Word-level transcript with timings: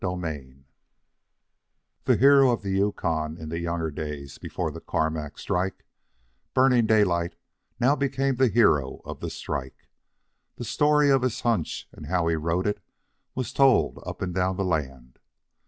CHAPTER 0.03 0.29
XI 0.31 0.65
The 2.05 2.15
hero 2.17 2.49
of 2.49 2.63
the 2.63 2.71
Yukon 2.71 3.37
in 3.37 3.49
the 3.49 3.59
younger 3.59 3.91
days 3.91 4.39
before 4.39 4.71
the 4.71 4.81
Carmack 4.81 5.37
strike, 5.37 5.85
Burning 6.55 6.87
Daylight 6.87 7.35
now 7.79 7.95
became 7.95 8.37
the 8.37 8.47
hero 8.47 9.01
of 9.05 9.19
the 9.19 9.29
strike. 9.29 9.87
The 10.55 10.65
story 10.65 11.11
of 11.11 11.21
his 11.21 11.41
hunch 11.41 11.87
and 11.91 12.07
how 12.07 12.25
he 12.29 12.35
rode 12.35 12.65
it 12.65 12.79
was 13.35 13.53
told 13.53 13.99
up 14.03 14.23
and 14.23 14.33
down 14.33 14.55
the 14.57 14.65
land. 14.65 15.19